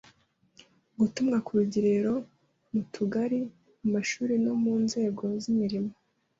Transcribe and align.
Gutumwa 0.99 1.37
ku 1.45 1.51
rugerero 1.59 2.13
mu 2.71 2.81
tugari, 2.93 3.39
mu 3.79 3.87
mashuri 3.95 4.33
no 4.45 4.53
mu 4.63 4.73
nzego 4.83 5.23
z’imirimo. 5.41 5.91